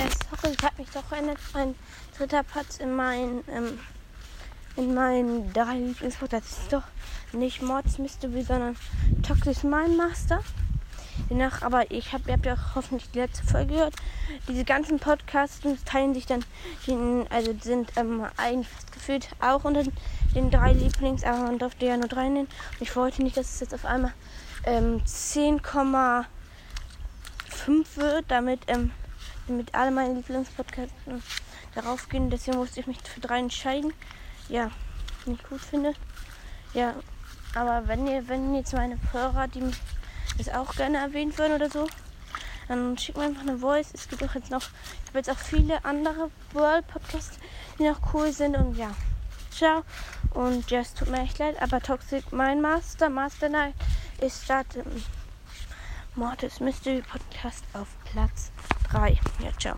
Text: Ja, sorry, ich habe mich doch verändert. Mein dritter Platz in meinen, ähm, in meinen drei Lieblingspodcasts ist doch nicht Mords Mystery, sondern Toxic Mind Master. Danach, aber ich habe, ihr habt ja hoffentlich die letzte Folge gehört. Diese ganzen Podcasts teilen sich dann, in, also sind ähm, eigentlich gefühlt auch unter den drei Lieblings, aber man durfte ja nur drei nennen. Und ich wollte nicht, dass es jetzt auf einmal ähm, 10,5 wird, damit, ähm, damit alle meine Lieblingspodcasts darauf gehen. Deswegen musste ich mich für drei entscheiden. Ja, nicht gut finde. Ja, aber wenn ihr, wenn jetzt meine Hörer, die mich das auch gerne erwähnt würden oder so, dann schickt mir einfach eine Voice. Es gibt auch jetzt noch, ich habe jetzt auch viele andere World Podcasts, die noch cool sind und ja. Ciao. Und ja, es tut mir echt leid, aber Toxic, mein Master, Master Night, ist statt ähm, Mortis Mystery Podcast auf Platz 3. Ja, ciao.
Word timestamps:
Ja, 0.00 0.06
sorry, 0.30 0.54
ich 0.58 0.64
habe 0.64 0.76
mich 0.78 0.88
doch 0.90 1.04
verändert. 1.04 1.36
Mein 1.52 1.74
dritter 2.16 2.42
Platz 2.42 2.78
in 2.78 2.96
meinen, 2.96 3.44
ähm, 3.48 3.78
in 4.76 4.94
meinen 4.94 5.52
drei 5.52 5.76
Lieblingspodcasts 5.76 6.60
ist 6.60 6.72
doch 6.72 6.84
nicht 7.34 7.60
Mords 7.60 7.98
Mystery, 7.98 8.42
sondern 8.42 8.76
Toxic 9.22 9.62
Mind 9.62 9.98
Master. 9.98 10.42
Danach, 11.28 11.60
aber 11.60 11.90
ich 11.90 12.14
habe, 12.14 12.24
ihr 12.28 12.32
habt 12.32 12.46
ja 12.46 12.56
hoffentlich 12.74 13.10
die 13.10 13.18
letzte 13.18 13.44
Folge 13.44 13.74
gehört. 13.74 13.94
Diese 14.48 14.64
ganzen 14.64 14.98
Podcasts 14.98 15.60
teilen 15.84 16.14
sich 16.14 16.24
dann, 16.24 16.46
in, 16.86 17.26
also 17.28 17.54
sind 17.60 17.92
ähm, 17.96 18.24
eigentlich 18.38 18.72
gefühlt 18.92 19.28
auch 19.38 19.64
unter 19.64 19.82
den 20.34 20.50
drei 20.50 20.72
Lieblings, 20.72 21.24
aber 21.24 21.42
man 21.42 21.58
durfte 21.58 21.84
ja 21.84 21.98
nur 21.98 22.08
drei 22.08 22.30
nennen. 22.30 22.48
Und 22.48 22.80
ich 22.80 22.96
wollte 22.96 23.22
nicht, 23.22 23.36
dass 23.36 23.52
es 23.52 23.60
jetzt 23.60 23.74
auf 23.74 23.84
einmal 23.84 24.14
ähm, 24.64 25.02
10,5 25.04 26.24
wird, 27.96 28.24
damit, 28.28 28.60
ähm, 28.68 28.92
damit 29.50 29.74
alle 29.74 29.90
meine 29.90 30.14
Lieblingspodcasts 30.14 30.94
darauf 31.74 32.08
gehen. 32.08 32.30
Deswegen 32.30 32.58
musste 32.58 32.80
ich 32.80 32.86
mich 32.86 32.98
für 33.02 33.20
drei 33.20 33.38
entscheiden. 33.38 33.92
Ja, 34.48 34.70
nicht 35.26 35.48
gut 35.48 35.60
finde. 35.60 35.94
Ja, 36.72 36.94
aber 37.54 37.88
wenn 37.88 38.06
ihr, 38.06 38.28
wenn 38.28 38.54
jetzt 38.54 38.72
meine 38.72 38.98
Hörer, 39.12 39.48
die 39.48 39.60
mich 39.60 39.76
das 40.38 40.48
auch 40.48 40.74
gerne 40.74 40.98
erwähnt 40.98 41.36
würden 41.38 41.54
oder 41.54 41.68
so, 41.68 41.88
dann 42.68 42.96
schickt 42.96 43.18
mir 43.18 43.24
einfach 43.24 43.42
eine 43.42 43.58
Voice. 43.58 43.90
Es 43.92 44.08
gibt 44.08 44.22
auch 44.22 44.34
jetzt 44.34 44.50
noch, 44.50 44.62
ich 44.62 45.08
habe 45.08 45.18
jetzt 45.18 45.30
auch 45.30 45.38
viele 45.38 45.84
andere 45.84 46.30
World 46.52 46.86
Podcasts, 46.86 47.38
die 47.78 47.88
noch 47.88 48.14
cool 48.14 48.32
sind 48.32 48.56
und 48.56 48.76
ja. 48.76 48.90
Ciao. 49.50 49.82
Und 50.32 50.70
ja, 50.70 50.78
es 50.78 50.94
tut 50.94 51.08
mir 51.08 51.22
echt 51.22 51.38
leid, 51.38 51.60
aber 51.60 51.80
Toxic, 51.80 52.32
mein 52.32 52.60
Master, 52.60 53.10
Master 53.10 53.48
Night, 53.48 53.74
ist 54.20 54.44
statt 54.44 54.66
ähm, 54.76 55.02
Mortis 56.14 56.60
Mystery 56.60 57.02
Podcast 57.02 57.64
auf 57.74 57.88
Platz 58.04 58.52
3. 58.90 59.22
Ja, 59.38 59.50
ciao. 59.58 59.68